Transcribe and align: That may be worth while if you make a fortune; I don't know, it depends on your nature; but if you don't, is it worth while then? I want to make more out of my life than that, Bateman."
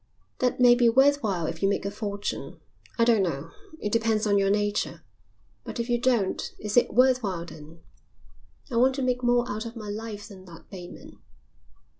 That 0.39 0.59
may 0.59 0.73
be 0.73 0.89
worth 0.89 1.21
while 1.21 1.45
if 1.45 1.61
you 1.61 1.69
make 1.69 1.85
a 1.85 1.91
fortune; 1.91 2.59
I 2.97 3.05
don't 3.05 3.21
know, 3.21 3.51
it 3.79 3.91
depends 3.91 4.25
on 4.25 4.39
your 4.39 4.49
nature; 4.49 5.03
but 5.63 5.79
if 5.79 5.89
you 5.89 5.99
don't, 5.99 6.41
is 6.57 6.75
it 6.75 6.91
worth 6.95 7.21
while 7.21 7.45
then? 7.45 7.81
I 8.71 8.77
want 8.77 8.95
to 8.95 9.03
make 9.03 9.21
more 9.21 9.47
out 9.47 9.67
of 9.67 9.75
my 9.75 9.89
life 9.89 10.27
than 10.27 10.45
that, 10.45 10.71
Bateman." 10.71 11.19